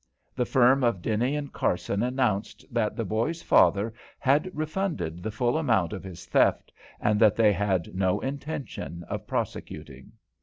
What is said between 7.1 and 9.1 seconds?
that they had no intention